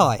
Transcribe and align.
Hi, 0.00 0.16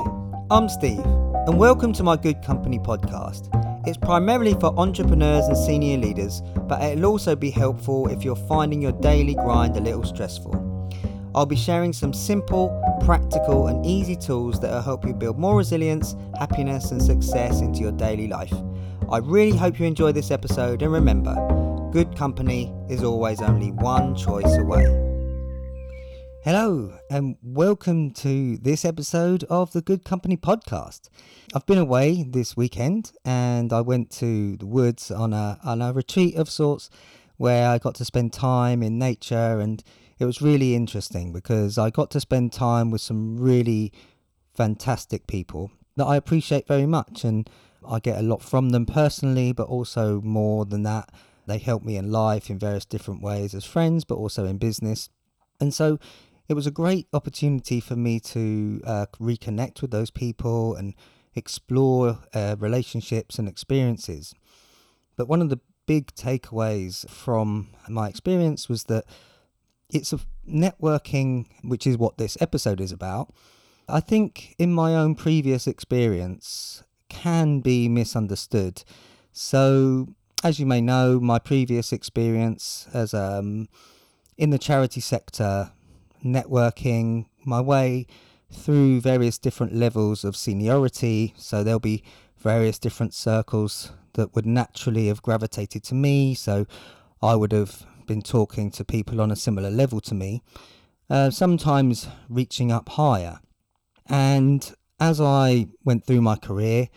I'm 0.50 0.68
Steve, 0.68 1.04
and 1.46 1.56
welcome 1.56 1.92
to 1.92 2.02
my 2.02 2.16
Good 2.16 2.42
Company 2.42 2.80
podcast. 2.80 3.48
It's 3.86 3.96
primarily 3.96 4.54
for 4.54 4.76
entrepreneurs 4.76 5.44
and 5.44 5.56
senior 5.56 5.98
leaders, 5.98 6.42
but 6.62 6.82
it'll 6.82 7.06
also 7.06 7.36
be 7.36 7.48
helpful 7.48 8.08
if 8.08 8.24
you're 8.24 8.34
finding 8.34 8.82
your 8.82 8.90
daily 8.90 9.36
grind 9.36 9.76
a 9.76 9.80
little 9.80 10.02
stressful. 10.02 10.90
I'll 11.32 11.46
be 11.46 11.54
sharing 11.54 11.92
some 11.92 12.12
simple, 12.12 12.70
practical, 13.04 13.68
and 13.68 13.86
easy 13.86 14.16
tools 14.16 14.58
that 14.62 14.72
will 14.72 14.82
help 14.82 15.06
you 15.06 15.14
build 15.14 15.38
more 15.38 15.56
resilience, 15.56 16.16
happiness, 16.36 16.90
and 16.90 17.00
success 17.00 17.60
into 17.60 17.78
your 17.78 17.92
daily 17.92 18.26
life. 18.26 18.54
I 19.12 19.18
really 19.18 19.56
hope 19.56 19.78
you 19.78 19.86
enjoy 19.86 20.10
this 20.10 20.32
episode, 20.32 20.82
and 20.82 20.92
remember, 20.92 21.36
good 21.92 22.16
company 22.16 22.74
is 22.88 23.04
always 23.04 23.40
only 23.40 23.70
one 23.70 24.16
choice 24.16 24.56
away. 24.56 25.07
Hello, 26.44 26.96
and 27.10 27.36
welcome 27.42 28.12
to 28.12 28.56
this 28.58 28.84
episode 28.84 29.42
of 29.50 29.72
the 29.72 29.82
Good 29.82 30.04
Company 30.04 30.36
podcast. 30.36 31.08
I've 31.52 31.66
been 31.66 31.78
away 31.78 32.22
this 32.22 32.56
weekend 32.56 33.10
and 33.24 33.72
I 33.72 33.80
went 33.80 34.10
to 34.12 34.56
the 34.56 34.64
woods 34.64 35.10
on 35.10 35.32
a, 35.32 35.58
on 35.64 35.82
a 35.82 35.92
retreat 35.92 36.36
of 36.36 36.48
sorts 36.48 36.90
where 37.38 37.68
I 37.68 37.78
got 37.78 37.96
to 37.96 38.04
spend 38.04 38.32
time 38.32 38.84
in 38.84 39.00
nature 39.00 39.58
and 39.58 39.82
it 40.20 40.26
was 40.26 40.40
really 40.40 40.76
interesting 40.76 41.32
because 41.32 41.76
I 41.76 41.90
got 41.90 42.10
to 42.12 42.20
spend 42.20 42.52
time 42.52 42.92
with 42.92 43.00
some 43.00 43.36
really 43.36 43.92
fantastic 44.54 45.26
people 45.26 45.72
that 45.96 46.06
I 46.06 46.14
appreciate 46.14 46.68
very 46.68 46.86
much 46.86 47.24
and 47.24 47.50
I 47.86 47.98
get 47.98 48.18
a 48.18 48.22
lot 48.22 48.42
from 48.42 48.70
them 48.70 48.86
personally, 48.86 49.52
but 49.52 49.66
also 49.66 50.20
more 50.20 50.64
than 50.64 50.84
that, 50.84 51.10
they 51.46 51.58
help 51.58 51.82
me 51.82 51.96
in 51.96 52.12
life 52.12 52.48
in 52.48 52.60
various 52.60 52.84
different 52.84 53.22
ways 53.22 53.54
as 53.54 53.64
friends, 53.64 54.04
but 54.04 54.14
also 54.14 54.44
in 54.44 54.58
business. 54.58 55.10
And 55.60 55.74
so 55.74 55.98
it 56.48 56.54
was 56.54 56.66
a 56.66 56.70
great 56.70 57.06
opportunity 57.12 57.78
for 57.78 57.94
me 57.94 58.18
to 58.20 58.80
uh, 58.84 59.06
reconnect 59.20 59.82
with 59.82 59.90
those 59.90 60.10
people 60.10 60.74
and 60.74 60.94
explore 61.34 62.18
uh, 62.32 62.56
relationships 62.58 63.38
and 63.38 63.48
experiences. 63.48 64.34
But 65.16 65.28
one 65.28 65.42
of 65.42 65.50
the 65.50 65.60
big 65.86 66.14
takeaways 66.14 67.08
from 67.08 67.68
my 67.88 68.08
experience 68.08 68.68
was 68.68 68.84
that 68.84 69.04
it's 69.90 70.12
a 70.12 70.20
networking, 70.48 71.46
which 71.62 71.86
is 71.86 71.98
what 71.98 72.18
this 72.18 72.38
episode 72.40 72.80
is 72.80 72.92
about. 72.92 73.32
I 73.88 74.00
think 74.00 74.54
in 74.58 74.72
my 74.72 74.94
own 74.94 75.14
previous 75.14 75.66
experience 75.66 76.82
can 77.08 77.60
be 77.60 77.88
misunderstood. 77.88 78.84
So, 79.32 80.08
as 80.44 80.60
you 80.60 80.66
may 80.66 80.80
know, 80.80 81.20
my 81.20 81.38
previous 81.38 81.92
experience 81.92 82.86
as 82.92 83.14
um, 83.14 83.68
in 84.36 84.50
the 84.50 84.58
charity 84.58 85.00
sector 85.00 85.72
networking 86.24 87.26
my 87.44 87.60
way 87.60 88.06
through 88.50 89.00
various 89.00 89.38
different 89.38 89.74
levels 89.74 90.24
of 90.24 90.36
seniority. 90.36 91.34
So 91.36 91.62
there'll 91.62 91.80
be 91.80 92.02
various 92.36 92.78
different 92.78 93.14
circles 93.14 93.92
that 94.14 94.34
would 94.34 94.46
naturally 94.46 95.08
have 95.08 95.22
gravitated 95.22 95.84
to 95.84 95.94
me. 95.94 96.34
So 96.34 96.66
I 97.22 97.34
would 97.34 97.52
have 97.52 97.84
been 98.06 98.22
talking 98.22 98.70
to 98.72 98.84
people 98.84 99.20
on 99.20 99.30
a 99.30 99.36
similar 99.36 99.70
level 99.70 100.00
to 100.00 100.14
me, 100.14 100.42
uh, 101.10 101.30
sometimes 101.30 102.08
reaching 102.28 102.72
up 102.72 102.88
higher. 102.90 103.40
And 104.06 104.72
as 104.98 105.20
I 105.20 105.66
went 105.84 106.04
through 106.04 106.22
my 106.22 106.36
career, 106.36 106.88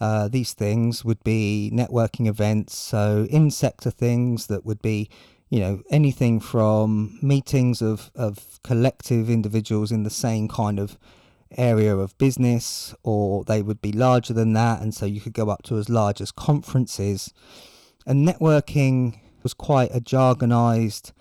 uh, 0.00 0.28
these 0.28 0.52
things 0.52 1.04
would 1.04 1.22
be 1.24 1.70
networking 1.72 2.26
events, 2.26 2.76
so 2.76 3.26
in 3.30 3.50
sector 3.50 3.90
things 3.90 4.46
that 4.48 4.64
would 4.64 4.82
be 4.82 5.08
you 5.48 5.60
know 5.60 5.82
anything 5.90 6.40
from 6.40 7.18
meetings 7.22 7.80
of 7.80 8.10
of 8.14 8.60
collective 8.62 9.30
individuals 9.30 9.92
in 9.92 10.02
the 10.02 10.10
same 10.10 10.48
kind 10.48 10.78
of 10.78 10.98
area 11.56 11.96
of 11.96 12.16
business 12.18 12.94
or 13.02 13.44
they 13.44 13.62
would 13.62 13.80
be 13.80 13.92
larger 13.92 14.32
than 14.32 14.52
that 14.52 14.80
and 14.80 14.94
so 14.94 15.06
you 15.06 15.20
could 15.20 15.32
go 15.32 15.48
up 15.48 15.62
to 15.62 15.78
as 15.78 15.88
large 15.88 16.20
as 16.20 16.32
conferences. 16.32 17.32
And 18.06 18.26
networking 18.26 19.20
was 19.42 19.54
quite 19.54 19.94
a 19.94 20.00
jargonized 20.00 21.12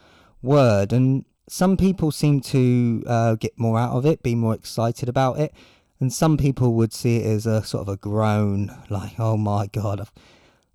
word 0.41 0.93
and 0.93 1.25
some 1.47 1.77
people 1.77 2.11
seem 2.11 2.41
to 2.41 3.03
uh, 3.05 3.35
get 3.35 3.57
more 3.57 3.79
out 3.79 3.91
of 3.91 4.05
it 4.05 4.23
be 4.23 4.35
more 4.35 4.53
excited 4.53 5.07
about 5.07 5.39
it 5.39 5.53
and 5.99 6.11
some 6.11 6.37
people 6.37 6.73
would 6.73 6.93
see 6.93 7.17
it 7.17 7.25
as 7.25 7.45
a 7.45 7.63
sort 7.63 7.81
of 7.81 7.89
a 7.89 7.97
groan 7.97 8.71
like 8.89 9.19
oh 9.19 9.37
my 9.37 9.67
god 9.67 10.01
I've, 10.01 10.11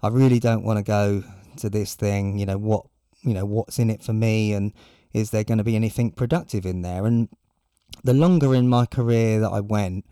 i 0.02 0.08
really 0.08 0.38
don't 0.40 0.64
want 0.64 0.78
to 0.78 0.82
go 0.82 1.22
to 1.58 1.70
this 1.70 1.94
thing 1.94 2.38
you 2.38 2.46
know 2.46 2.58
what 2.58 2.86
you 3.22 3.34
know 3.34 3.44
what's 3.44 3.78
in 3.78 3.90
it 3.90 4.02
for 4.02 4.12
me 4.12 4.52
and 4.52 4.72
is 5.12 5.30
there 5.30 5.44
going 5.44 5.58
to 5.58 5.64
be 5.64 5.76
anything 5.76 6.10
productive 6.12 6.64
in 6.64 6.82
there? 6.82 7.06
And 7.06 7.28
the 8.04 8.14
longer 8.14 8.54
in 8.54 8.68
my 8.68 8.86
career 8.86 9.40
that 9.40 9.50
I 9.50 9.60
went 9.60 10.06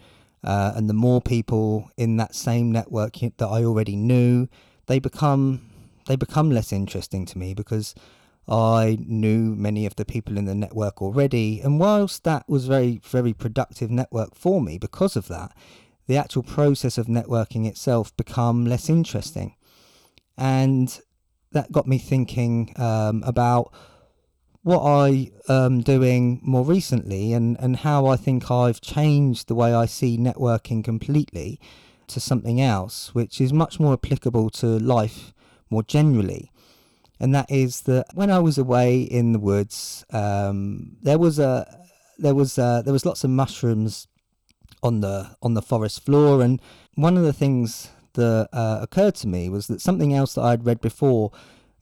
uh, 0.45 0.73
and 0.75 0.89
the 0.89 0.95
more 0.95 1.21
people 1.21 1.91
in 1.97 2.17
that 2.17 2.35
same 2.35 2.71
network 2.73 3.15
that 3.15 3.47
I 3.47 3.65
already 3.65 3.97
knew 3.97 4.49
they 4.87 4.99
become 4.99 5.63
they 6.07 6.17
become 6.17 6.51
less 6.51 6.73
interesting 6.73 7.27
to 7.27 7.39
me 7.39 7.53
because 7.53 7.95
I 8.49 8.97
knew 9.01 9.55
many 9.55 9.85
of 9.85 9.97
the 9.97 10.07
people 10.07 10.39
in 10.39 10.47
the 10.47 10.55
network 10.55 11.03
already. 11.03 11.61
And 11.61 11.79
whilst 11.79 12.25
that 12.25 12.49
was 12.49 12.67
very 12.67 13.01
very 13.05 13.33
productive 13.33 13.91
network 13.91 14.35
for 14.35 14.61
me 14.61 14.79
because 14.79 15.17
of 15.17 15.29
that 15.29 15.53
the 16.07 16.17
actual 16.17 16.43
process 16.43 16.97
of 16.97 17.07
networking 17.07 17.67
itself 17.67 18.17
become 18.17 18.65
less 18.65 18.89
interesting. 18.89 19.55
And 20.37 20.99
that 21.53 21.73
got 21.73 21.87
me 21.87 21.99
thinking 21.99 22.73
um, 22.77 23.23
about 23.27 23.73
what 24.63 24.81
I 24.81 25.31
am 25.49 25.81
doing 25.81 26.41
more 26.43 26.65
recently 26.65 27.33
and, 27.33 27.57
and 27.59 27.77
how 27.77 28.07
I 28.07 28.17
think 28.17 28.51
I've 28.51 28.81
changed 28.81 29.49
the 29.49 29.55
way 29.55 29.73
I 29.73 29.87
see 29.87 30.19
networking 30.19 30.85
completely 30.85 31.59
to 32.09 32.21
something 32.21 32.61
else, 32.61 33.15
which 33.15 33.41
is 33.41 33.53
much 33.53 33.81
more 33.81 33.95
applicable 33.95 34.51
to 34.51 34.67
life 34.67 35.33
more 35.71 35.83
generally. 35.83 36.51
And 37.21 37.35
that 37.35 37.51
is 37.51 37.83
that 37.83 38.07
when 38.15 38.31
I 38.31 38.39
was 38.41 38.59
away 38.59 39.01
in 39.01 39.33
the 39.33 39.39
woods, 39.39 40.05
um, 40.11 40.97
there 41.03 41.19
was 41.19 41.39
a 41.39 41.67
there 42.19 42.35
was 42.35 42.59
a, 42.59 42.83
there 42.85 42.93
was 42.93 43.07
lots 43.07 43.25
of 43.25 43.31
mushrooms 43.31 44.07
on 44.83 45.01
the 45.01 45.37
on 45.43 45.55
the 45.55 45.63
forest 45.63 46.05
floor, 46.05 46.43
and 46.43 46.61
one 46.95 47.17
of 47.17 47.25
the 47.25 47.33
things 47.33 47.91
that 48.19 48.49
uh, 48.53 48.81
occurred 48.83 49.15
to 49.15 49.29
me 49.29 49.49
was 49.49 49.69
that 49.69 49.81
something 49.81 50.13
else 50.13 50.35
that 50.35 50.43
I'd 50.43 50.67
read 50.67 50.81
before 50.81 51.31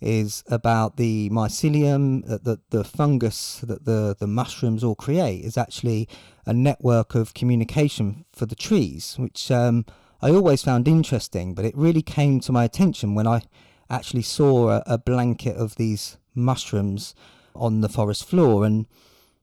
is 0.00 0.44
about 0.48 0.98
the 0.98 1.30
mycelium, 1.30 2.30
uh, 2.30 2.38
the, 2.42 2.60
the 2.70 2.84
fungus 2.84 3.60
that 3.60 3.86
the, 3.86 4.14
the 4.18 4.26
mushrooms 4.26 4.84
all 4.84 4.94
create 4.94 5.42
is 5.44 5.56
actually 5.56 6.06
a 6.44 6.52
network 6.52 7.14
of 7.14 7.32
communication 7.32 8.24
for 8.32 8.44
the 8.44 8.54
trees, 8.54 9.16
which 9.18 9.50
um, 9.50 9.86
I 10.20 10.30
always 10.30 10.62
found 10.62 10.86
interesting, 10.86 11.54
but 11.54 11.64
it 11.64 11.76
really 11.76 12.02
came 12.02 12.40
to 12.40 12.52
my 12.52 12.64
attention 12.64 13.14
when 13.14 13.26
I 13.26 13.42
actually 13.88 14.22
saw 14.22 14.68
a, 14.68 14.82
a 14.86 14.98
blanket 14.98 15.56
of 15.56 15.76
these 15.76 16.18
mushrooms 16.34 17.14
on 17.54 17.80
the 17.80 17.88
forest 17.88 18.26
floor. 18.26 18.66
And, 18.66 18.86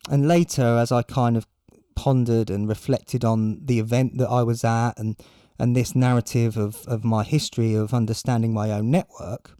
and 0.09 0.27
later, 0.27 0.77
as 0.77 0.91
I 0.91 1.01
kind 1.01 1.35
of 1.35 1.47
pondered 1.95 2.51
and 2.51 2.69
reflected 2.69 3.25
on 3.25 3.65
the 3.65 3.79
event 3.79 4.17
that 4.19 4.29
I 4.29 4.43
was 4.43 4.63
at 4.63 4.99
and 4.99 5.15
and 5.59 5.75
this 5.75 5.95
narrative 5.95 6.57
of, 6.57 6.85
of 6.87 7.03
my 7.03 7.23
history 7.23 7.73
of 7.73 7.93
understanding 7.93 8.53
my 8.53 8.71
own 8.71 8.91
network, 8.91 9.51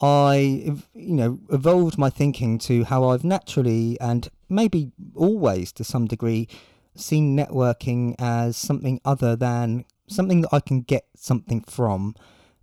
I, 0.00 0.76
you 0.94 1.14
know, 1.14 1.38
evolved 1.50 1.98
my 1.98 2.10
thinking 2.10 2.58
to 2.60 2.84
how 2.84 3.08
I've 3.08 3.24
naturally 3.24 3.98
and 4.00 4.28
maybe 4.48 4.92
always 5.14 5.72
to 5.72 5.84
some 5.84 6.06
degree 6.06 6.48
seen 6.94 7.36
networking 7.36 8.14
as 8.18 8.56
something 8.56 9.00
other 9.04 9.36
than 9.36 9.84
something 10.08 10.42
that 10.42 10.52
I 10.52 10.60
can 10.60 10.82
get 10.82 11.06
something 11.16 11.62
from, 11.62 12.14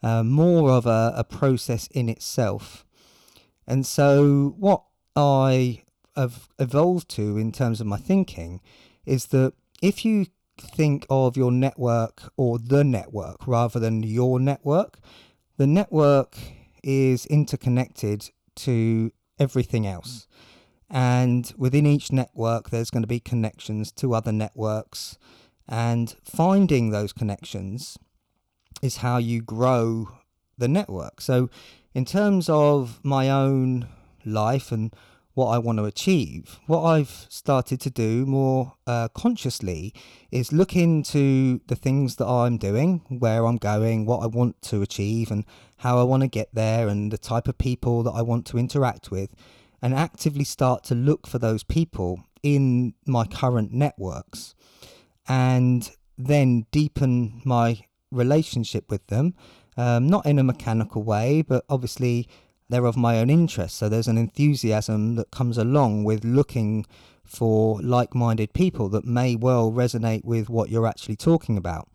uh, 0.02 0.24
more 0.24 0.72
of 0.72 0.86
a, 0.86 1.14
a 1.16 1.24
process 1.24 1.88
in 1.88 2.10
itself. 2.10 2.86
And 3.68 3.86
so, 3.86 4.56
what 4.58 4.84
I 5.16 5.84
have 6.16 6.50
evolved 6.60 7.10
to 7.10 7.38
in 7.38 7.52
terms 7.52 7.82
of 7.82 7.88
my 7.88 7.98
thinking 7.98 8.62
is 9.06 9.28
that 9.28 9.54
if 9.82 10.06
you 10.06 10.28
think 10.58 11.06
of 11.10 11.38
your 11.38 11.52
network 11.52 12.32
or 12.38 12.60
the 12.60 12.84
network 12.84 13.48
rather 13.48 13.80
than 13.80 14.04
your 14.04 14.40
network. 14.40 15.00
The 15.58 15.68
network 15.68 16.38
is 16.84 17.26
interconnected 17.28 18.30
to 18.56 19.12
everything 19.40 19.88
else. 19.88 20.28
And 20.90 21.52
within 21.58 21.86
each 21.86 22.12
network, 22.12 22.70
there's 22.70 22.92
going 22.92 23.04
to 23.04 23.08
be 23.08 23.20
connections 23.20 23.92
to 23.94 24.14
other 24.14 24.32
networks. 24.32 25.18
And 25.68 26.16
finding 26.24 26.90
those 26.90 27.14
connections 27.14 27.98
is 28.82 28.98
how 28.98 29.18
you 29.18 29.42
grow 29.42 30.10
the 30.58 30.68
network. 30.68 31.22
So, 31.22 31.50
in 31.94 32.06
terms 32.06 32.50
of 32.50 33.00
my 33.04 33.30
own 33.30 33.88
life 34.26 34.72
and 34.72 34.94
what 35.34 35.48
I 35.48 35.58
want 35.58 35.80
to 35.80 35.86
achieve. 35.86 36.60
What 36.68 36.84
I've 36.84 37.26
started 37.30 37.80
to 37.82 37.90
do 37.90 38.26
more 38.26 38.74
uh, 38.86 39.08
consciously 39.10 39.94
is 40.32 40.54
look 40.54 40.76
into 40.76 41.60
the 41.68 41.76
things 41.76 42.18
that 42.18 42.28
I'm 42.28 42.58
doing, 42.58 43.02
where 43.10 43.46
I'm 43.46 43.58
going, 43.58 44.06
what 44.06 44.22
I 44.24 44.28
want 44.28 44.62
to 44.64 44.82
achieve, 44.82 45.32
and 45.32 45.46
how 45.78 45.98
I 46.00 46.04
want 46.04 46.22
to 46.22 46.28
get 46.28 46.50
there, 46.54 46.88
and 46.88 47.12
the 47.12 47.18
type 47.18 47.48
of 47.48 47.58
people 47.58 48.04
that 48.04 48.12
I 48.12 48.22
want 48.22 48.46
to 48.48 48.58
interact 48.58 49.12
with, 49.12 49.32
and 49.82 49.94
actively 49.94 50.44
start 50.44 50.84
to 50.86 50.96
look 50.96 51.28
for 51.28 51.40
those 51.40 51.64
people 51.64 52.24
in 52.44 52.94
my 53.06 53.26
current 53.26 53.74
networks. 53.74 54.56
and 55.28 55.92
then 56.18 56.66
deepen 56.72 57.42
my 57.44 57.80
relationship 58.12 58.90
with 58.90 59.06
them, 59.08 59.34
um, 59.78 60.08
not 60.08 60.26
in 60.26 60.38
a 60.38 60.44
mechanical 60.44 61.04
way, 61.04 61.42
but 61.42 61.66
obviously 61.70 62.28
they're 62.74 62.86
of 62.86 62.98
my 62.98 63.20
own 63.20 63.30
interest. 63.30 63.78
So 63.78 63.88
there's 63.88 64.08
an 64.08 64.18
enthusiasm 64.18 65.16
that 65.16 65.32
comes 65.32 65.58
along 65.58 66.04
with 66.04 66.26
looking 66.26 66.86
for 67.24 67.80
like 67.82 68.16
minded 68.16 68.54
people 68.54 68.90
that 68.90 69.06
may 69.06 69.36
well 69.36 69.72
resonate 69.72 70.26
with 70.26 70.50
what 70.50 70.70
you're 70.70 70.88
actually 70.88 71.16
talking 71.16 71.56
about. 71.58 71.88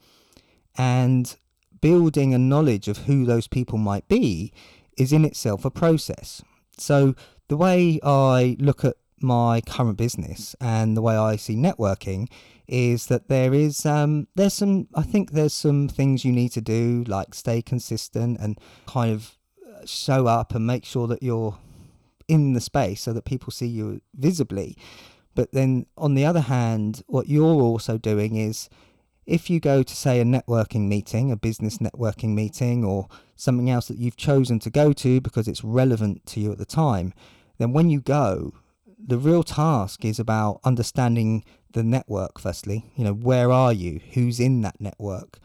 And 0.76 1.34
building 1.80 2.32
a 2.32 2.38
knowledge 2.38 2.88
of 2.88 2.98
who 2.98 3.25
those 3.25 3.48
people 3.48 3.78
might 3.78 4.06
be 4.08 4.52
is 4.96 5.12
in 5.12 5.25
itself 5.25 5.64
a 5.64 5.70
process. 5.70 6.42
So 6.78 7.14
the 7.48 7.56
way 7.56 7.98
I 8.02 8.56
look 8.60 8.84
at 8.84 8.96
my 9.20 9.60
current 9.60 9.96
business 9.96 10.54
and 10.60 10.96
the 10.96 11.02
way 11.02 11.16
I 11.16 11.36
see 11.36 11.56
networking 11.56 12.28
is 12.69 13.06
that 13.06 13.28
there 13.28 13.54
is 13.54 13.84
um, 13.86 14.28
there's 14.36 14.54
some 14.54 14.88
I 14.94 15.02
think 15.02 15.32
there's 15.32 15.54
some 15.54 15.88
things 15.88 16.25
you 16.25 16.32
need 16.32 16.50
to 16.50 16.60
do 16.60 17.04
like 17.08 17.34
stay 17.34 17.62
consistent 17.62 18.38
and 18.40 18.58
kind 18.86 19.12
of 19.12 19.38
show 19.86 20.26
up 20.26 20.54
and 20.54 20.66
make 20.66 20.84
sure 20.84 21.06
that 21.06 21.22
you're 21.22 21.58
in 22.28 22.52
the 22.52 22.60
space 22.60 23.02
so 23.02 23.12
that 23.12 23.25
people 23.25 23.50
see 23.50 23.66
you 23.66 24.00
visibly. 24.14 24.76
But 25.34 25.52
then 25.52 25.86
on 25.96 26.14
the 26.14 26.25
other 26.25 26.40
hand, 26.40 27.02
what 27.06 27.28
you're 27.28 27.62
also 27.62 27.96
doing 27.96 28.36
is 28.36 28.69
if 29.26 29.50
you 29.50 29.60
go 29.60 29.82
to 29.82 29.94
say 29.94 30.20
a 30.20 30.25
networking 30.25 30.88
meeting, 30.88 31.30
a 31.30 31.36
business 31.36 31.78
networking 31.78 32.30
meeting 32.30 32.84
or 32.84 33.08
something 33.36 33.70
else 33.70 33.88
that 33.88 33.98
you've 33.98 34.16
chosen 34.16 34.58
to 34.60 34.70
go 34.70 34.92
to 34.94 35.20
because 35.20 35.46
it's 35.46 35.62
relevant 35.62 36.25
to 36.26 36.40
you 36.40 36.50
at 36.50 36.58
the 36.58 36.64
time, 36.64 37.12
then 37.58 37.72
when 37.72 37.90
you 37.90 38.00
go, 38.00 38.54
the 38.98 39.19
real 39.19 39.42
task 39.42 40.04
is 40.04 40.19
about 40.19 40.60
understanding 40.64 41.44
the 41.72 41.82
network 41.82 42.40
firstly. 42.40 42.86
You 42.96 43.04
know 43.04 43.12
where 43.12 43.50
are 43.52 43.72
you? 43.72 44.00
Who's 44.14 44.40
in 44.40 44.62
that 44.62 44.80
network? 44.80 45.38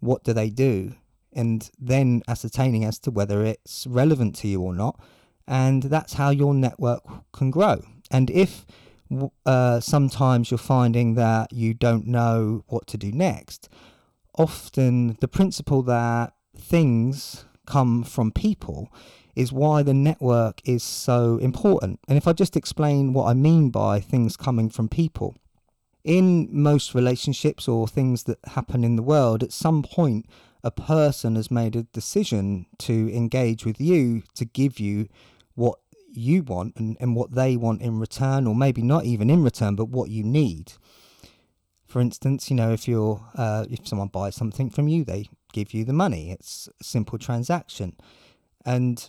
What 0.00 0.24
do 0.24 0.32
they 0.32 0.50
do 0.50 0.94
and 1.34 1.70
then 1.78 2.22
ascertaining 2.28 2.84
as 2.84 2.98
to 2.98 3.10
whether 3.10 3.44
it's 3.44 3.86
relevant 3.86 4.34
to 4.34 4.48
you 4.48 4.60
or 4.60 4.74
not 4.74 4.98
and 5.46 5.84
that's 5.84 6.14
how 6.14 6.30
your 6.30 6.54
network 6.54 7.02
can 7.32 7.50
grow 7.50 7.82
and 8.10 8.30
if 8.30 8.66
uh, 9.46 9.78
sometimes 9.80 10.50
you're 10.50 10.58
finding 10.58 11.14
that 11.14 11.52
you 11.52 11.74
don't 11.74 12.06
know 12.06 12.64
what 12.68 12.86
to 12.86 12.96
do 12.96 13.12
next 13.12 13.68
often 14.36 15.16
the 15.20 15.28
principle 15.28 15.82
that 15.82 16.32
things 16.56 17.44
come 17.66 18.02
from 18.02 18.30
people 18.30 18.90
is 19.34 19.52
why 19.52 19.82
the 19.82 19.94
network 19.94 20.60
is 20.64 20.82
so 20.82 21.38
important. 21.38 22.00
And 22.08 22.16
if 22.16 22.28
I 22.28 22.32
just 22.32 22.56
explain 22.56 23.12
what 23.12 23.26
I 23.26 23.34
mean 23.34 23.70
by 23.70 24.00
things 24.00 24.36
coming 24.36 24.70
from 24.70 24.88
people, 24.88 25.34
in 26.04 26.48
most 26.50 26.94
relationships 26.94 27.66
or 27.66 27.88
things 27.88 28.24
that 28.24 28.38
happen 28.44 28.84
in 28.84 28.96
the 28.96 29.02
world, 29.02 29.42
at 29.42 29.52
some 29.52 29.82
point, 29.82 30.26
a 30.64 30.70
person 30.70 31.36
has 31.36 31.50
made 31.50 31.76
a 31.76 31.82
decision 31.84 32.66
to 32.78 33.14
engage 33.14 33.66
with 33.66 33.78
you 33.78 34.22
to 34.34 34.46
give 34.46 34.80
you 34.80 35.06
what 35.54 35.78
you 36.10 36.42
want 36.42 36.74
and, 36.76 36.96
and 37.00 37.14
what 37.14 37.34
they 37.34 37.56
want 37.56 37.82
in 37.82 38.00
return, 38.00 38.46
or 38.46 38.54
maybe 38.54 38.82
not 38.82 39.04
even 39.04 39.28
in 39.28 39.42
return, 39.42 39.76
but 39.76 39.90
what 39.90 40.08
you 40.08 40.24
need. 40.24 40.72
For 41.86 42.00
instance, 42.00 42.50
you 42.50 42.56
know, 42.56 42.72
if 42.72 42.88
you're 42.88 43.20
uh, 43.36 43.66
if 43.70 43.86
someone 43.86 44.08
buys 44.08 44.34
something 44.34 44.70
from 44.70 44.88
you, 44.88 45.04
they 45.04 45.28
give 45.52 45.74
you 45.74 45.84
the 45.84 45.92
money. 45.92 46.30
It's 46.30 46.68
a 46.80 46.84
simple 46.84 47.18
transaction, 47.18 47.96
and 48.64 49.08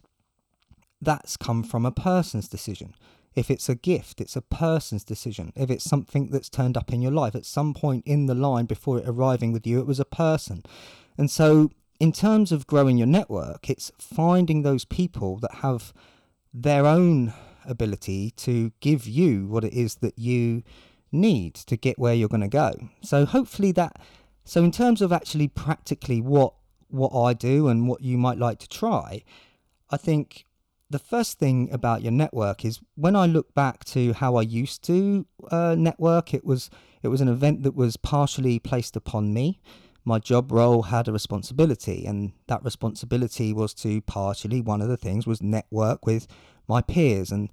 that's 1.01 1.37
come 1.37 1.63
from 1.63 1.85
a 1.85 1.91
person's 1.91 2.49
decision. 2.49 2.93
If 3.33 3.49
it's 3.49 3.69
a 3.69 3.75
gift, 3.75 4.21
it's 4.21 4.35
a 4.35 4.41
person's 4.41 5.03
decision. 5.03 5.51
If 5.55 5.69
it's 5.69 5.83
something 5.83 6.29
that's 6.31 6.49
turned 6.49 6.77
up 6.77 6.91
in 6.91 7.01
your 7.01 7.11
life 7.11 7.35
at 7.35 7.45
some 7.45 7.73
point 7.73 8.03
in 8.05 8.27
the 8.27 8.35
line 8.35 8.65
before 8.65 8.99
it 8.99 9.07
arriving 9.07 9.51
with 9.51 9.65
you, 9.65 9.79
it 9.79 9.87
was 9.87 9.99
a 9.99 10.05
person. 10.05 10.63
And 11.17 11.29
so, 11.29 11.71
in 11.99 12.11
terms 12.11 12.51
of 12.51 12.67
growing 12.67 12.97
your 12.97 13.07
network, 13.07 13.69
it's 13.69 13.91
finding 13.97 14.61
those 14.61 14.85
people 14.85 15.37
that 15.37 15.55
have 15.55 15.93
their 16.53 16.85
own 16.85 17.33
ability 17.65 18.31
to 18.31 18.71
give 18.79 19.07
you 19.07 19.47
what 19.47 19.63
it 19.63 19.73
is 19.73 19.95
that 19.95 20.19
you 20.19 20.63
need 21.11 21.55
to 21.55 21.77
get 21.77 21.97
where 21.97 22.13
you're 22.13 22.29
going 22.29 22.41
to 22.41 22.47
go. 22.47 22.73
So, 23.01 23.25
hopefully, 23.25 23.71
that. 23.73 23.99
So, 24.43 24.63
in 24.63 24.71
terms 24.71 25.01
of 25.01 25.11
actually 25.11 25.47
practically 25.47 26.21
what 26.21 26.53
what 26.89 27.11
I 27.19 27.33
do 27.33 27.67
and 27.67 27.87
what 27.87 28.01
you 28.01 28.17
might 28.17 28.37
like 28.37 28.59
to 28.59 28.69
try, 28.69 29.23
I 29.89 29.97
think 29.97 30.45
the 30.89 30.99
first 30.99 31.39
thing 31.39 31.69
about 31.71 32.03
your 32.03 32.11
network 32.11 32.63
is 32.63 32.79
when 32.95 33.15
I 33.15 33.25
look 33.25 33.53
back 33.53 33.83
to 33.85 34.13
how 34.13 34.35
I 34.35 34.41
used 34.41 34.83
to 34.83 35.25
uh, 35.51 35.75
network, 35.77 36.33
it 36.33 36.45
was 36.45 36.69
it 37.01 37.07
was 37.07 37.21
an 37.21 37.27
event 37.27 37.63
that 37.63 37.75
was 37.75 37.97
partially 37.97 38.59
placed 38.59 38.95
upon 38.95 39.33
me. 39.33 39.59
My 40.07 40.19
job 40.19 40.51
role 40.51 40.83
had 40.83 41.07
a 41.07 41.11
responsibility, 41.11 42.05
and 42.05 42.33
that 42.47 42.63
responsibility 42.63 43.51
was 43.51 43.73
to 43.75 44.01
partially 44.01 44.61
one 44.61 44.81
of 44.81 44.87
the 44.87 44.97
things 44.97 45.25
was 45.25 45.41
network 45.41 46.05
with 46.05 46.27
my 46.67 46.81
peers, 46.81 47.31
and 47.31 47.49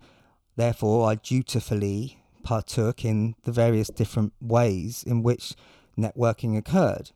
therefore 0.56 1.10
I 1.10 1.14
dutifully 1.14 2.22
partook 2.43 3.04
in 3.04 3.37
the 3.44 3.52
various 3.52 3.88
different 3.88 4.34
ways 4.40 5.02
in 5.02 5.22
which 5.22 5.54
networking 5.99 6.56
occurred. 6.56 7.12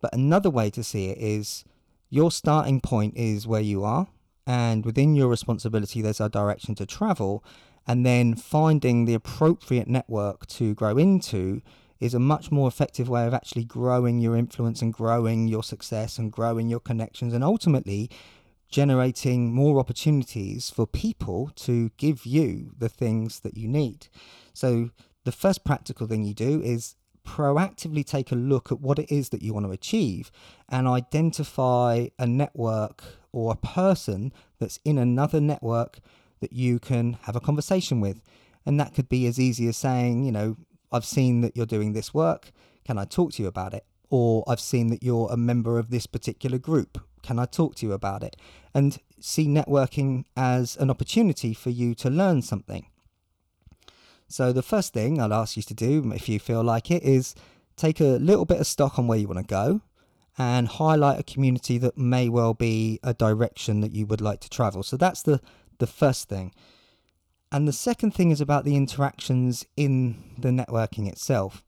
But 0.00 0.14
another 0.14 0.50
way 0.50 0.70
to 0.70 0.84
see 0.84 1.06
it 1.06 1.18
is 1.18 1.64
your 2.10 2.30
starting 2.30 2.80
point 2.80 3.16
is 3.16 3.46
where 3.46 3.60
you 3.60 3.84
are 3.84 4.08
and 4.46 4.84
within 4.84 5.14
your 5.14 5.28
responsibility 5.28 6.00
there's 6.00 6.20
a 6.20 6.28
direction 6.28 6.74
to 6.76 6.86
travel 6.86 7.44
and 7.86 8.04
then 8.04 8.34
finding 8.34 9.04
the 9.04 9.14
appropriate 9.14 9.88
network 9.88 10.46
to 10.46 10.74
grow 10.74 10.96
into 10.96 11.60
is 12.00 12.14
a 12.14 12.18
much 12.18 12.50
more 12.50 12.68
effective 12.68 13.08
way 13.08 13.26
of 13.26 13.34
actually 13.34 13.64
growing 13.64 14.18
your 14.18 14.36
influence 14.36 14.82
and 14.82 14.92
growing 14.92 15.48
your 15.48 15.62
success 15.62 16.18
and 16.18 16.32
growing 16.32 16.68
your 16.68 16.80
connections 16.80 17.34
and 17.34 17.42
ultimately 17.42 18.10
generating 18.68 19.52
more 19.52 19.80
opportunities 19.80 20.70
for 20.70 20.86
people 20.86 21.50
to 21.56 21.90
give 21.96 22.26
you 22.26 22.72
the 22.76 22.88
things 22.88 23.40
that 23.40 23.56
you 23.56 23.66
need. 23.66 24.08
So, 24.52 24.90
the 25.24 25.32
first 25.32 25.64
practical 25.64 26.06
thing 26.06 26.24
you 26.24 26.34
do 26.34 26.62
is 26.62 26.94
proactively 27.26 28.04
take 28.04 28.32
a 28.32 28.36
look 28.36 28.72
at 28.72 28.80
what 28.80 28.98
it 28.98 29.12
is 29.12 29.28
that 29.28 29.42
you 29.42 29.52
want 29.52 29.66
to 29.66 29.72
achieve 29.72 30.30
and 30.68 30.86
identify 30.86 32.06
a 32.18 32.26
network 32.26 33.04
or 33.32 33.52
a 33.52 33.66
person 33.66 34.32
that's 34.58 34.80
in 34.84 34.96
another 34.96 35.40
network 35.40 35.98
that 36.40 36.52
you 36.52 36.78
can 36.78 37.18
have 37.22 37.36
a 37.36 37.40
conversation 37.40 38.00
with. 38.00 38.22
And 38.64 38.80
that 38.80 38.94
could 38.94 39.08
be 39.08 39.26
as 39.26 39.38
easy 39.38 39.68
as 39.68 39.76
saying, 39.76 40.24
you 40.24 40.32
know, 40.32 40.56
I've 40.90 41.04
seen 41.04 41.40
that 41.42 41.56
you're 41.56 41.66
doing 41.66 41.92
this 41.92 42.14
work. 42.14 42.52
Can 42.84 42.98
I 42.98 43.04
talk 43.04 43.32
to 43.34 43.42
you 43.42 43.48
about 43.48 43.74
it? 43.74 43.84
Or 44.10 44.44
I've 44.46 44.60
seen 44.60 44.88
that 44.88 45.02
you're 45.02 45.28
a 45.30 45.36
member 45.36 45.78
of 45.78 45.90
this 45.90 46.06
particular 46.06 46.58
group. 46.58 46.98
Can 47.22 47.38
I 47.38 47.44
talk 47.44 47.74
to 47.76 47.86
you 47.86 47.92
about 47.92 48.22
it? 48.22 48.36
And 48.72 48.98
see 49.20 49.46
networking 49.46 50.24
as 50.36 50.76
an 50.76 50.90
opportunity 50.90 51.52
for 51.52 51.70
you 51.70 51.94
to 51.96 52.08
learn 52.08 52.42
something. 52.42 52.86
So, 54.28 54.52
the 54.52 54.62
first 54.62 54.92
thing 54.92 55.20
I'll 55.20 55.32
ask 55.32 55.56
you 55.56 55.62
to 55.62 55.74
do, 55.74 56.12
if 56.14 56.28
you 56.28 56.38
feel 56.38 56.62
like 56.62 56.90
it, 56.90 57.02
is 57.02 57.34
take 57.76 58.00
a 58.00 58.18
little 58.18 58.44
bit 58.44 58.60
of 58.60 58.66
stock 58.66 58.98
on 58.98 59.06
where 59.06 59.18
you 59.18 59.26
want 59.26 59.40
to 59.40 59.44
go 59.44 59.80
and 60.36 60.68
highlight 60.68 61.18
a 61.18 61.22
community 61.22 61.78
that 61.78 61.98
may 61.98 62.28
well 62.28 62.54
be 62.54 63.00
a 63.02 63.14
direction 63.14 63.80
that 63.80 63.92
you 63.92 64.06
would 64.06 64.20
like 64.20 64.40
to 64.40 64.50
travel. 64.50 64.82
So 64.82 64.96
that's 64.96 65.22
the, 65.22 65.40
the 65.78 65.86
first 65.86 66.28
thing. 66.28 66.52
And 67.50 67.66
the 67.66 67.72
second 67.72 68.12
thing 68.12 68.30
is 68.30 68.40
about 68.40 68.64
the 68.64 68.76
interactions 68.76 69.64
in 69.76 70.34
the 70.38 70.50
networking 70.50 71.08
itself. 71.08 71.64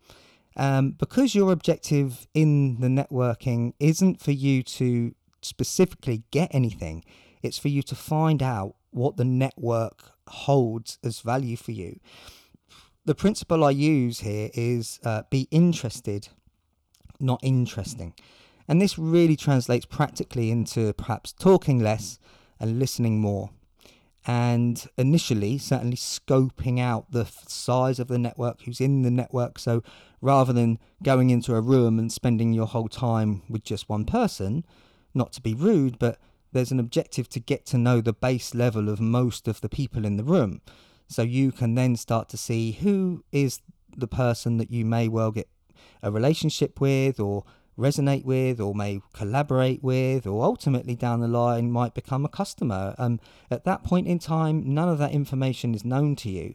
Um, 0.57 0.91
because 0.93 1.35
your 1.35 1.53
objective 1.53 2.27
in 2.35 2.81
the 2.81 2.89
networking 2.89 3.73
isn't 3.81 4.21
for 4.21 4.33
you 4.33 4.63
to 4.65 5.15
specifically 5.43 6.25
get 6.31 6.55
anything, 6.55 7.05
it's 7.43 7.59
for 7.59 7.69
you 7.69 7.83
to 7.85 7.95
find 7.95 8.43
out 8.43 8.75
what 8.91 9.17
the 9.17 9.25
network 9.25 10.13
holds 10.29 10.99
as 11.03 11.21
value 11.21 11.57
for 11.57 11.73
you. 11.73 11.99
The 13.07 13.15
principle 13.15 13.65
I 13.65 13.71
use 13.71 14.21
here 14.21 14.51
is 14.53 15.01
uh, 15.05 15.23
be 15.31 15.49
interested, 15.51 16.29
not 17.19 17.41
interesting. 17.43 18.15
And 18.69 18.81
this 18.81 18.99
really 18.99 19.37
translates 19.37 19.87
practically 19.87 20.51
into 20.51 20.93
perhaps 20.93 21.33
talking 21.33 21.81
less 21.81 22.19
and 22.59 22.79
listening 22.79 23.21
more. 23.21 23.51
And 24.27 24.87
initially, 24.99 25.57
certainly 25.59 25.97
scoping 25.97 26.79
out 26.79 27.11
the 27.11 27.25
size 27.25 27.99
of 27.99 28.09
the 28.09 28.19
network, 28.19 28.63
who's 28.63 28.81
in 28.81 29.03
the 29.03 29.11
network. 29.11 29.59
So 29.59 29.83
rather 30.21 30.53
than 30.53 30.79
going 31.03 31.31
into 31.31 31.55
a 31.55 31.61
room 31.61 31.99
and 31.99 32.13
spending 32.13 32.53
your 32.53 32.67
whole 32.67 32.89
time 32.89 33.43
with 33.49 33.65
just 33.65 33.89
one 33.89 34.05
person, 34.05 34.65
not 35.15 35.33
to 35.33 35.41
be 35.41 35.55
rude, 35.55 35.99
but 35.99 36.19
there's 36.53 36.73
an 36.73 36.81
objective 36.81 37.29
to 37.31 37.41
get 37.41 37.65
to 37.67 37.79
know 37.79 38.01
the 38.01 38.13
base 38.13 38.55
level 38.55 38.89
of 38.89 39.01
most 39.01 39.49
of 39.49 39.61
the 39.61 39.69
people 39.69 40.05
in 40.05 40.17
the 40.17 40.25
room. 40.25 40.61
So 41.09 41.23
you 41.23 41.51
can 41.53 41.75
then 41.75 41.97
start 41.97 42.29
to 42.31 42.37
see 42.37 42.73
who 42.73 43.25
is 43.33 43.61
the 43.97 44.09
person 44.09 44.59
that 44.59 44.71
you 44.71 44.85
may 44.85 45.09
well 45.09 45.31
get 45.31 45.49
a 46.03 46.11
relationship 46.11 46.81
with 46.81 47.19
or 47.19 47.45
resonate 47.81 48.25
with 48.25 48.61
or 48.61 48.75
may 48.75 49.01
collaborate 49.13 49.83
with 49.83 50.27
or 50.27 50.45
ultimately 50.45 50.95
down 50.95 51.21
the 51.21 51.29
line 51.29 51.73
might 51.73 51.95
become 51.95 52.25
a 52.25 52.29
customer. 52.29 52.95
Um, 52.99 53.21
at 53.51 53.65
that 53.65 53.83
point 53.83 54.07
in 54.07 54.19
time, 54.19 54.75
none 54.75 54.89
of 54.89 54.99
that 54.99 55.13
information 55.13 55.75
is 55.75 55.85
known 55.85 56.15
to 56.17 56.31
you. 56.31 56.55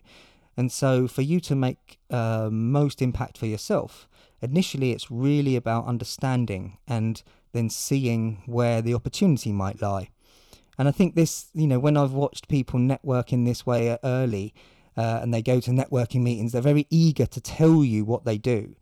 And 0.58 0.72
so, 0.72 1.08
for 1.08 1.22
you 1.22 1.42
to 1.42 1.56
make 1.56 2.00
uh, 2.10 2.50
most 2.50 3.02
impact 3.02 3.38
for 3.38 3.46
yourself, 3.46 4.08
initially 4.42 4.92
it's 4.92 5.12
really 5.12 5.56
about 5.56 5.86
understanding 5.86 6.78
and 6.88 7.22
then 7.52 7.70
seeing 7.70 8.42
where 8.46 8.82
the 8.82 8.94
opportunity 8.94 9.52
might 9.52 9.82
lie. 9.82 10.10
And 10.78 10.88
I 10.88 10.92
think 10.92 11.16
this, 11.16 11.48
you 11.54 11.68
know, 11.68 11.80
when 11.80 11.98
I've 11.98 12.12
watched 12.12 12.48
people 12.48 12.80
network 12.80 13.34
in 13.34 13.44
this 13.44 13.66
way 13.66 13.98
early 14.04 14.54
uh, 14.98 15.20
and 15.22 15.34
they 15.34 15.42
go 15.42 15.60
to 15.60 15.72
networking 15.72 16.22
meetings, 16.22 16.52
they're 16.52 16.62
very 16.62 16.88
eager 16.90 17.26
to 17.26 17.42
tell 17.42 17.84
you 17.84 18.06
what 18.06 18.26
they 18.26 18.38
do 18.38 18.76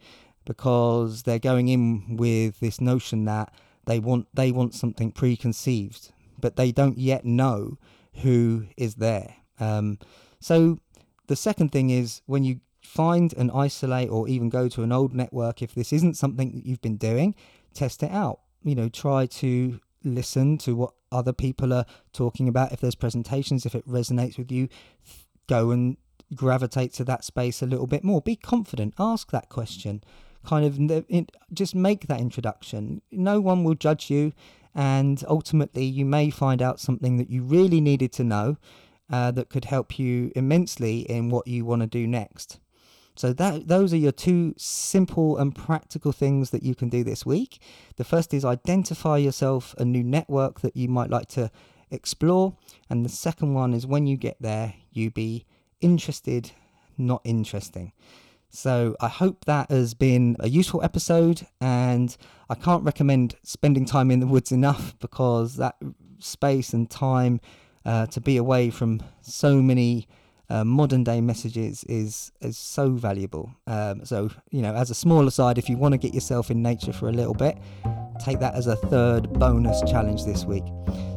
because 0.46 1.24
they're 1.24 1.40
going 1.40 1.68
in 1.68 2.18
with 2.18 2.60
this 2.60 2.82
notion 2.82 3.26
that 3.26 3.54
they 3.86 4.00
want 4.00 4.28
they 4.34 4.52
want 4.52 4.74
something 4.74 5.12
preconceived, 5.12 6.12
but 6.40 6.56
they 6.56 6.72
don't 6.72 6.98
yet 6.98 7.26
know 7.26 7.78
who 8.22 8.68
is 8.78 8.96
there. 8.96 9.36
Um, 9.60 10.00
so 10.40 10.80
the 11.28 11.36
second 11.36 11.72
thing 11.72 11.90
is 11.90 12.22
when 12.26 12.44
you 12.44 12.60
find 12.82 13.34
and 13.34 13.50
isolate 13.52 14.10
or 14.10 14.28
even 14.28 14.50
go 14.50 14.68
to 14.70 14.84
an 14.84 14.92
old 14.92 15.14
network, 15.14 15.62
if 15.62 15.74
this 15.74 15.94
isn't 15.94 16.18
something 16.18 16.52
that 16.54 16.66
you've 16.66 16.82
been 16.82 16.98
doing, 16.98 17.36
test 17.74 18.04
it 18.04 18.12
out. 18.12 18.40
You 18.64 18.76
know, 18.76 18.90
try 18.90 19.26
to 19.26 19.80
listen 20.04 20.58
to 20.60 20.76
what 20.76 20.94
other 21.12 21.34
people 21.34 21.74
are 21.74 21.86
talking 22.12 22.48
about. 22.48 22.72
If 22.72 22.82
there's 22.82 22.96
presentations, 22.96 23.66
if 23.66 23.76
it 23.76 23.88
resonates 23.88 24.38
with 24.38 24.52
you, 24.52 24.70
go 25.48 25.72
and 25.72 25.98
gravitate 26.36 26.94
to 26.94 27.04
that 27.06 27.24
space 27.24 27.62
a 27.62 27.66
little 27.66 27.88
bit 27.88 28.04
more. 28.04 28.22
Be 28.22 28.36
confident, 28.36 28.94
ask 29.00 29.32
that 29.32 29.50
question, 29.50 30.04
kind 30.46 30.66
of 30.90 31.16
just 31.54 31.76
make 31.76 32.08
that 32.08 32.20
introduction. 32.20 33.02
No 33.12 33.40
one 33.40 33.64
will 33.64 33.76
judge 33.76 34.10
you, 34.10 34.34
and 34.76 35.24
ultimately, 35.28 35.86
you 35.86 36.06
may 36.06 36.30
find 36.30 36.62
out 36.62 36.80
something 36.80 37.18
that 37.18 37.30
you 37.30 37.44
really 37.44 37.82
needed 37.82 38.12
to 38.14 38.24
know 38.24 38.58
uh, 39.10 39.32
that 39.32 39.50
could 39.50 39.66
help 39.66 40.00
you 40.00 40.32
immensely 40.36 41.02
in 41.02 41.30
what 41.30 41.48
you 41.48 41.66
want 41.66 41.82
to 41.82 41.88
do 41.88 42.08
next. 42.08 42.60
So 43.16 43.32
that 43.34 43.68
those 43.68 43.94
are 43.94 43.98
your 43.98 44.12
two 44.12 44.56
simple 44.58 45.38
and 45.38 45.56
practical 45.56 46.12
things 46.12 46.50
that 46.50 46.64
you 46.64 46.74
can 46.74 46.90
do 46.90 47.04
this 47.04 47.26
week. 47.26 47.62
The 47.98 48.04
first 48.04 48.34
is 48.34 48.44
identify 48.44 49.18
yourself 49.18 49.76
a 49.78 49.86
new 49.86 50.04
network 50.04 50.62
that 50.62 50.76
you 50.76 50.90
might 50.90 51.12
like 51.12 51.28
to 51.30 51.52
explore, 51.92 52.58
and 52.90 53.06
the 53.06 53.10
second 53.10 53.54
one 53.54 53.74
is 53.74 53.86
when 53.86 54.08
you 54.08 54.18
get 54.18 54.38
there, 54.42 54.74
you 54.92 55.12
be 55.12 55.46
interested, 55.80 56.52
not 56.98 57.22
interesting. 57.24 57.92
So 58.54 58.96
I 59.02 59.08
hope 59.08 59.46
that 59.46 59.72
has 59.72 59.96
been 59.96 60.38
a 60.40 60.48
useful 60.48 60.84
episode, 60.84 61.48
and 61.60 62.16
I 62.52 62.56
can't 62.56 62.84
recommend 62.84 63.36
spending 63.42 63.84
time 63.84 64.12
in 64.12 64.20
the 64.20 64.28
woods 64.28 64.52
enough 64.52 64.98
because 65.00 65.56
that 65.56 65.76
space 66.20 66.72
and 66.72 66.88
time 66.88 67.42
uh, 67.84 68.06
to 68.08 68.22
be 68.22 68.38
away 68.38 68.70
from 68.70 69.02
so 69.22 69.60
many 69.60 70.08
uh, 70.52 70.64
modern 70.64 71.04
day 71.04 71.20
messages 71.20 71.84
is 71.86 72.32
is 72.42 72.56
so 72.56 72.92
valuable. 72.92 73.52
Um, 73.66 74.06
so 74.06 74.30
you 74.52 74.62
know, 74.62 74.76
as 74.76 74.92
a 74.92 74.96
smaller 74.96 75.32
side, 75.32 75.58
if 75.58 75.68
you 75.68 75.76
want 75.76 75.94
to 75.94 75.98
get 75.98 76.14
yourself 76.14 76.52
in 76.52 76.62
nature 76.62 76.94
for 76.94 77.10
a 77.10 77.12
little 77.12 77.34
bit, 77.34 77.58
take 78.24 78.40
that 78.40 78.54
as 78.54 78.68
a 78.68 78.76
third 78.76 79.34
bonus 79.34 79.82
challenge 79.90 80.26
this 80.26 80.46
week. 80.46 80.66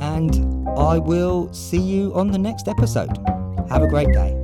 And 0.00 0.68
I 0.78 0.96
will 0.98 1.52
see 1.52 1.80
you 1.80 2.14
on 2.14 2.30
the 2.30 2.38
next 2.38 2.66
episode. 2.66 3.14
Have 3.68 3.82
a 3.82 3.88
great 3.88 4.10
day. 4.12 4.41